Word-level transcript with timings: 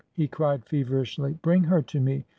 "he 0.17 0.27
cried 0.27 0.65
feverishly. 0.65 1.37
Bring 1.43 1.65
her 1.65 1.83
to 1.83 1.99
me! 1.99 2.25